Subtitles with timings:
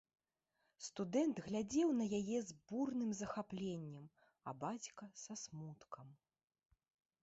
[0.85, 4.05] Студэнт глядзеў на яе з бурным захапленнем,
[4.49, 6.07] а бацька са смуткам.